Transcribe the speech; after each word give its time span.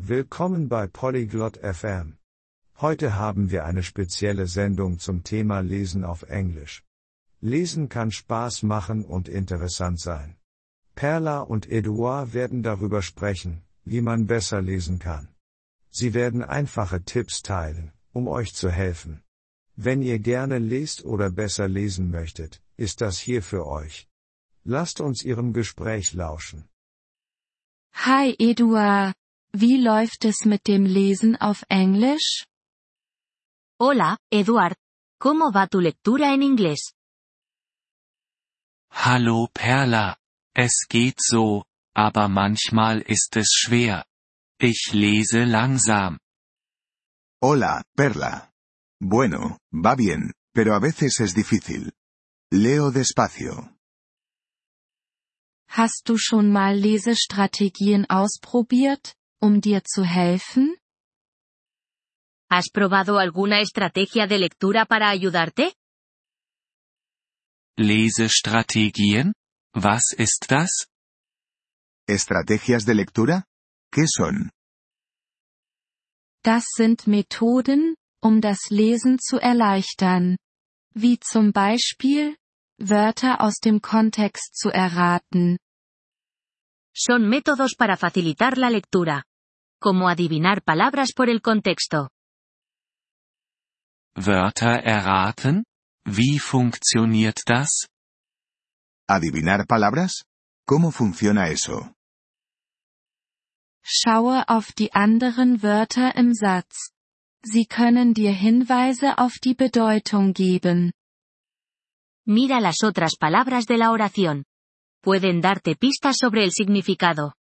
Willkommen 0.00 0.68
bei 0.68 0.86
Polyglot 0.86 1.56
FM. 1.56 2.18
Heute 2.76 3.16
haben 3.16 3.50
wir 3.50 3.64
eine 3.64 3.82
spezielle 3.82 4.46
Sendung 4.46 5.00
zum 5.00 5.24
Thema 5.24 5.58
Lesen 5.58 6.04
auf 6.04 6.22
Englisch. 6.22 6.84
Lesen 7.40 7.88
kann 7.88 8.12
Spaß 8.12 8.62
machen 8.62 9.04
und 9.04 9.28
interessant 9.28 9.98
sein. 9.98 10.36
Perla 10.94 11.40
und 11.40 11.68
Eduard 11.68 12.32
werden 12.32 12.62
darüber 12.62 13.02
sprechen, 13.02 13.64
wie 13.84 14.00
man 14.00 14.28
besser 14.28 14.62
lesen 14.62 15.00
kann. 15.00 15.34
Sie 15.90 16.14
werden 16.14 16.44
einfache 16.44 17.02
Tipps 17.02 17.42
teilen, 17.42 17.90
um 18.12 18.28
euch 18.28 18.54
zu 18.54 18.70
helfen. 18.70 19.24
Wenn 19.74 20.00
ihr 20.00 20.20
gerne 20.20 20.58
lest 20.58 21.04
oder 21.04 21.28
besser 21.28 21.66
lesen 21.66 22.08
möchtet, 22.12 22.62
ist 22.76 23.00
das 23.00 23.18
hier 23.18 23.42
für 23.42 23.66
euch. 23.66 24.08
Lasst 24.62 25.00
uns 25.00 25.24
ihrem 25.24 25.52
Gespräch 25.52 26.12
lauschen. 26.12 26.68
Hi 27.92 28.36
Eduard, 28.38 29.12
wie 29.52 29.76
läuft 29.76 30.24
es 30.24 30.44
mit 30.44 30.66
dem 30.66 30.84
Lesen 30.84 31.36
auf 31.36 31.64
Englisch? 31.68 32.46
Hola, 33.80 34.18
Eduard. 34.30 34.76
¿Cómo 35.20 35.52
va 35.52 35.66
tu 35.66 35.80
lectura 35.80 36.32
en 36.32 36.42
inglés? 36.42 36.92
Hallo 38.90 39.48
Perla. 39.52 40.16
Es 40.54 40.86
geht 40.88 41.20
so, 41.20 41.64
aber 41.94 42.28
manchmal 42.28 43.02
ist 43.02 43.36
es 43.36 43.48
schwer. 43.52 44.04
Ich 44.60 44.92
lese 44.92 45.44
langsam. 45.44 46.18
Hola, 47.40 47.84
Perla. 47.96 48.50
Bueno, 49.00 49.58
va 49.72 49.94
bien, 49.94 50.32
pero 50.52 50.74
a 50.74 50.80
veces 50.80 51.20
es 51.20 51.34
difícil. 51.34 51.92
Leo 52.50 52.90
despacio. 52.90 53.76
Hast 55.68 56.08
du 56.08 56.16
schon 56.18 56.50
mal 56.50 56.76
Lesestrategien 56.76 58.06
ausprobiert, 58.08 59.14
um 59.40 59.60
dir 59.60 59.82
zu 59.84 60.04
helfen? 60.04 60.76
¿Has 62.50 62.70
probado 62.70 63.18
alguna 63.18 63.60
estrategia 63.60 64.26
de 64.26 64.38
lectura 64.38 64.86
para 64.86 65.10
ayudarte? 65.10 65.74
Lesestrategien? 67.76 69.34
Was 69.74 70.12
ist 70.16 70.46
das? 70.48 70.88
¿Estrategias 72.08 72.84
de 72.84 72.94
lectura? 72.94 73.44
¿Qué 73.92 74.06
son? 74.06 74.50
Das 76.42 76.64
sind 76.74 77.06
Methoden, 77.06 77.94
um 78.22 78.40
das 78.40 78.70
Lesen 78.70 79.18
zu 79.18 79.38
erleichtern. 79.38 80.38
Wie 80.94 81.18
zum 81.20 81.52
Beispiel, 81.52 82.36
Wörter 82.78 83.40
aus 83.40 83.56
dem 83.56 83.82
Kontext 83.82 84.56
zu 84.56 84.70
erraten. 84.70 85.58
Son 86.94 87.28
métodos 87.28 87.76
para 87.76 87.96
facilitar 87.96 88.56
la 88.56 88.70
lectura. 88.70 89.22
Como 89.80 90.08
adivinar 90.08 90.62
palabras 90.62 91.12
por 91.14 91.28
el 91.28 91.40
contexto. 91.40 92.10
Wörter 94.16 94.82
erraten? 94.84 95.64
Wie 96.04 96.38
funktioniert 96.40 97.38
das? 97.46 97.86
¿Adivinar 99.08 99.66
palabras? 99.66 100.24
¿Cómo 100.66 100.90
funciona 100.90 101.48
eso? 101.48 101.94
Schaue 103.84 104.46
auf 104.48 104.72
die 104.72 104.92
anderen 104.92 105.62
Wörter 105.62 106.14
im 106.16 106.34
Satz. 106.34 106.90
Sie 107.42 107.64
können 107.64 108.12
dir 108.12 108.32
Hinweise 108.32 109.16
auf 109.18 109.38
die 109.38 109.54
Bedeutung 109.54 110.34
geben. 110.34 110.92
Mira 112.26 112.60
las 112.60 112.82
otras 112.82 113.16
palabras 113.16 113.64
de 113.66 113.78
la 113.78 113.92
oración. 113.92 114.44
Pueden 115.00 115.40
darte 115.40 115.76
pistas 115.76 116.16
sobre 116.18 116.44
el 116.44 116.50
significado. 116.50 117.37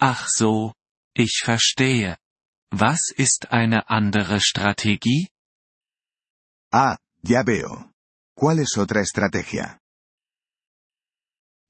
Ach 0.00 0.26
so, 0.28 0.72
ich 1.14 1.42
verstehe. 1.44 2.16
Was 2.70 3.10
ist 3.14 3.52
eine 3.52 3.90
andere 3.90 4.40
Strategie? 4.40 5.28
Ah, 6.72 6.96
ya 7.22 7.46
veo. 7.46 7.92
¿Cuál 8.34 8.60
es 8.60 8.78
otra 8.78 9.00
estrategia? 9.00 9.78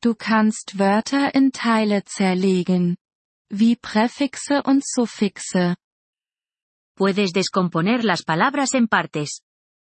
Du 0.01 0.15
kannst 0.15 0.79
Wörter 0.79 1.35
in 1.35 1.51
Teile 1.51 2.05
zerlegen. 2.05 2.97
Wie 3.51 3.75
Präfixe 3.77 4.63
und 4.63 4.87
Suffixe. 4.87 5.77
Puedes 6.95 7.33
descomponer 7.33 8.05
las 8.05 8.23
palabras 8.23 8.75
en 8.75 8.87
partes. 8.87 9.41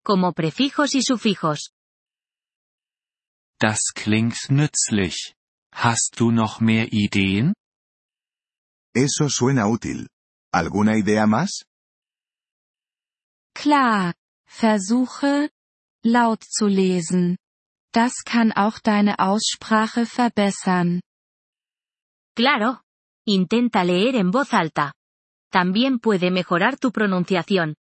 Como 0.04 0.34
prefijos 0.34 0.94
y 0.94 1.04
sufijos. 1.04 1.72
Das 3.60 3.94
klingt 3.94 4.50
nützlich. 4.50 5.36
Hast 5.72 6.20
du 6.20 6.32
noch 6.32 6.60
mehr 6.60 6.92
Ideen? 6.92 7.54
Eso 8.96 9.30
suena 9.30 9.68
útil. 9.68 10.08
¿Alguna 10.54 10.98
idea 10.98 11.28
más? 11.28 11.66
Klar. 13.54 14.16
Versuche, 14.48 15.50
laut 16.02 16.42
zu 16.44 16.68
lesen. 16.68 17.38
Das 17.92 18.24
kann 18.24 18.54
auch 18.54 18.80
deine 18.80 19.20
Aussprache 19.20 20.06
verbessern. 20.06 21.02
Claro. 22.36 22.82
Intenta 23.28 23.84
leer 23.84 24.16
en 24.16 24.32
voz 24.32 24.54
alta. 24.54 24.94
También 25.52 26.00
puede 26.00 26.32
mejorar 26.32 26.78
tu 26.78 26.92
pronunciación. 26.92 27.76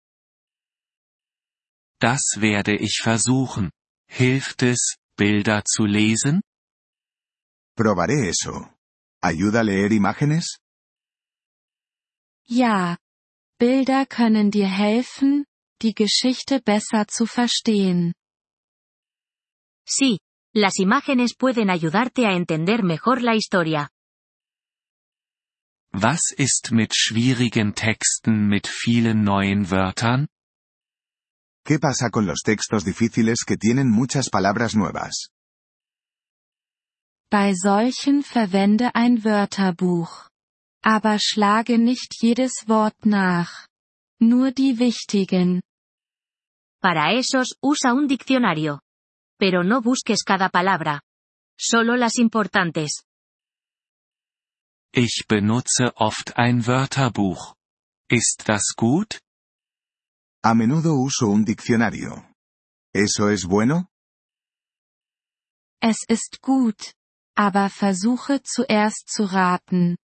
Das 1.99 2.37
werde 2.39 2.75
ich 2.75 3.01
versuchen. 3.03 3.71
Hilft 4.07 4.63
es, 4.63 4.97
Bilder 5.15 5.63
zu 5.63 5.85
lesen? 5.85 6.41
Probaré 7.75 8.29
eso. 8.29 8.73
¿Ayuda 9.21 9.59
a 9.59 9.63
leer 9.63 9.91
imágenes? 9.91 10.62
Ja. 12.47 12.97
Bilder 13.59 14.05
können 14.05 14.51
dir 14.51 14.67
helfen, 14.67 15.45
die 15.81 15.93
Geschichte 15.93 16.59
besser 16.61 17.07
zu 17.07 17.25
verstehen. 17.25 18.13
Sí. 19.87 20.19
Las 20.55 20.77
imágenes 20.77 21.35
pueden 21.35 21.69
ayudarte 21.71 22.27
a 22.27 22.35
entender 22.35 22.83
mejor 22.83 23.21
la 23.21 23.33
historia. 23.33 23.89
Was 25.91 26.31
ist 26.31 26.71
mit 26.71 26.95
schwierigen 26.95 27.73
Texten 27.75 28.47
mit 28.47 28.67
vielen 28.67 29.23
neuen 29.23 29.69
Wörtern? 29.71 30.27
¿Qué 31.65 31.79
pasa 31.79 32.09
con 32.09 32.25
los 32.25 32.41
textos 32.43 32.83
difíciles 32.83 33.45
que 33.45 33.57
tienen 33.57 33.89
muchas 33.89 34.29
palabras 34.29 34.75
nuevas? 34.75 35.29
Bei 37.31 37.53
solchen 37.55 38.21
verwende 38.21 38.93
ein 38.95 39.23
Wörterbuch. 39.23 40.29
Aber 40.83 41.17
schlage 41.17 41.77
nicht 41.79 42.21
jedes 42.21 42.67
Wort 42.67 43.05
nach. 43.05 43.67
Nur 44.19 44.51
die 44.51 44.79
wichtigen. 44.79 45.61
Para 46.81 47.13
esos, 47.13 47.55
usa 47.61 47.93
un 47.93 48.07
diccionario. 48.07 48.81
Pero 49.39 49.63
no 49.63 49.81
busques 49.81 50.23
cada 50.25 50.49
palabra. 50.49 51.01
Solo 51.57 51.95
las 51.95 52.17
importantes. 52.17 53.03
Ich 54.93 55.25
benutze 55.27 55.95
oft 55.95 56.37
ein 56.37 56.67
Wörterbuch. 56.67 57.55
Ist 58.09 58.43
das 58.47 58.75
gut? 58.75 59.21
A 60.43 60.53
menudo 60.53 60.93
uso 60.95 61.27
un 61.29 61.45
diccionario. 61.45 62.29
¿Eso 62.93 63.29
es 63.29 63.47
bueno? 63.47 63.87
Es 65.81 66.03
ist 66.07 66.41
gut. 66.41 66.93
Aber 67.35 67.69
versuche 67.69 68.43
zuerst 68.43 69.09
zu 69.09 69.23
raten. 69.23 69.97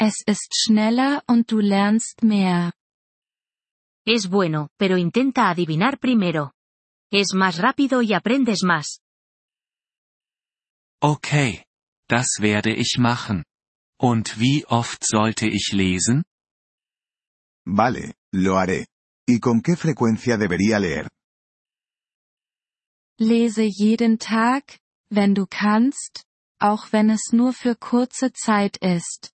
Es 0.00 0.22
ist 0.26 0.54
schneller 0.54 1.24
und 1.26 1.50
du 1.50 1.58
lernst 1.58 2.22
mehr. 2.22 2.72
Es 4.06 4.30
bueno, 4.30 4.68
pero 4.78 4.96
intenta 4.96 5.50
adivinar 5.50 5.98
primero. 5.98 6.52
Es 7.12 7.34
más 7.34 7.58
rápido 7.58 8.00
y 8.00 8.14
aprendes 8.14 8.62
más. 8.62 9.00
Okay. 11.00 11.64
Das 12.08 12.38
werde 12.40 12.74
ich 12.74 12.96
machen. 12.98 13.44
Und 14.00 14.38
wie 14.38 14.64
oft 14.66 15.04
sollte 15.04 15.46
ich 15.46 15.72
lesen? 15.72 16.24
Vale, 17.66 18.14
lo 18.32 18.56
haré. 18.56 18.86
¿Y 19.28 19.40
con 19.40 19.60
qué 19.60 19.76
frecuencia 19.76 20.38
debería 20.38 20.78
leer? 20.78 21.08
Lese 23.18 23.68
jeden 23.68 24.18
Tag, 24.18 24.78
wenn 25.10 25.34
du 25.34 25.46
kannst, 25.46 26.24
auch 26.60 26.92
wenn 26.92 27.10
es 27.10 27.32
nur 27.32 27.52
für 27.52 27.74
kurze 27.76 28.32
Zeit 28.32 28.78
ist. 28.78 29.32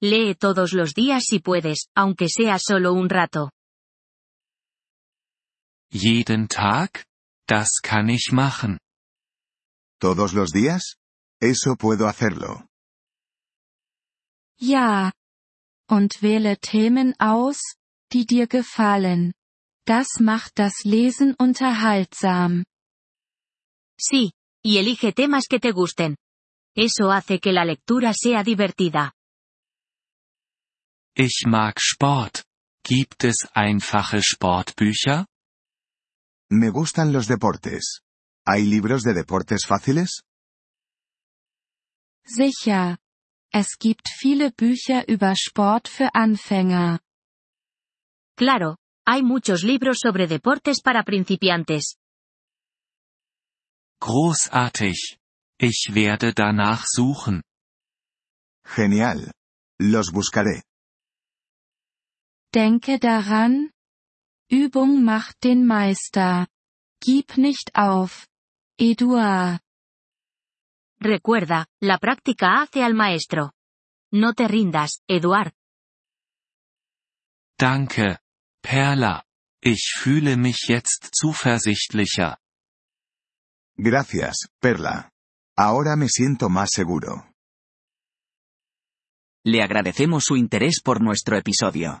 Lee 0.00 0.34
todos 0.34 0.72
los 0.72 0.94
días 0.94 1.24
si 1.24 1.40
puedes, 1.40 1.88
aunque 1.94 2.28
sea 2.28 2.58
solo 2.58 2.92
un 2.92 3.08
rato. 3.08 3.50
Jeden 5.90 6.46
Tag? 6.48 7.04
Das 7.48 7.80
kann 7.82 8.10
ich 8.10 8.30
machen. 8.32 8.78
¿Todos 10.00 10.34
los 10.34 10.50
días? 10.52 10.96
Eso 11.40 11.76
puedo 11.76 12.06
hacerlo. 12.06 12.66
Ja. 14.60 15.12
Und 15.88 16.22
wähle 16.22 16.58
Themen 16.58 17.14
aus, 17.18 17.58
die 18.12 18.26
dir 18.26 18.46
gefallen. 18.46 19.32
Das 19.86 20.20
macht 20.20 20.58
das 20.58 20.84
Lesen 20.84 21.34
unterhaltsam. 21.38 22.64
Sí. 23.98 24.32
Y 24.62 24.78
elige 24.78 25.12
temas 25.14 25.46
que 25.48 25.58
te 25.58 25.72
gusten. 25.72 26.16
Eso 26.76 27.10
hace 27.10 27.40
que 27.40 27.52
la 27.52 27.64
lectura 27.64 28.12
sea 28.12 28.44
divertida. 28.44 29.12
Ich 31.20 31.46
mag 31.46 31.80
Sport. 31.80 32.44
Gibt 32.84 33.24
es 33.24 33.48
einfache 33.52 34.22
Sportbücher? 34.22 35.26
Me 36.48 36.70
gustan 36.70 37.12
los 37.12 37.26
deportes. 37.26 38.02
¿Hay 38.46 38.62
libros 38.64 39.02
de 39.02 39.14
deportes 39.14 39.66
fáciles? 39.66 40.22
Sicher. 42.24 42.98
Es 43.52 43.78
gibt 43.80 44.08
viele 44.08 44.52
Bücher 44.52 45.08
über 45.08 45.34
Sport 45.34 45.88
für 45.88 46.14
Anfänger. 46.14 47.00
Claro, 48.36 48.76
hay 49.04 49.24
muchos 49.24 49.64
libros 49.64 49.98
sobre 49.98 50.28
deportes 50.28 50.80
para 50.80 51.02
principiantes. 51.02 51.96
Großartig. 54.00 55.18
Ich 55.58 55.90
werde 55.94 56.32
danach 56.32 56.84
suchen. 56.86 57.42
Genial. 58.62 59.32
Los 59.80 60.12
buscaré. 60.12 60.62
Denke 62.54 62.98
daran. 62.98 63.72
Übung 64.50 65.04
macht 65.04 65.44
den 65.44 65.66
Meister. 65.66 66.46
Gib 67.00 67.36
nicht 67.36 67.74
auf. 67.74 68.26
Eduard. 68.78 69.60
Recuerda, 71.00 71.66
la 71.80 71.98
práctica 71.98 72.62
hace 72.62 72.82
al 72.82 72.94
maestro. 72.94 73.52
No 74.12 74.32
te 74.32 74.48
rindas, 74.48 75.02
Eduard. 75.06 75.52
Danke, 77.58 78.18
Perla. 78.62 79.24
Ich 79.60 79.94
fühle 79.98 80.36
mich 80.36 80.68
jetzt 80.68 81.10
zuversichtlicher. 81.12 82.38
Gracias, 83.76 84.48
Perla. 84.60 85.10
Ahora 85.56 85.96
me 85.96 86.08
siento 86.08 86.48
más 86.48 86.70
seguro. 86.72 87.26
Le 89.44 89.62
agradecemos 89.62 90.24
su 90.24 90.36
interés 90.36 90.80
por 90.82 91.02
nuestro 91.02 91.36
episodio. 91.36 92.00